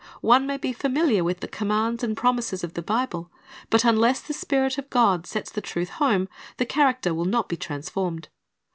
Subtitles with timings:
[0.21, 3.29] One may be familiar with the commands and promises of the Bible;
[3.69, 6.27] but unless the Spirit of God sets the truth home,
[6.57, 8.27] the character will not be transformed.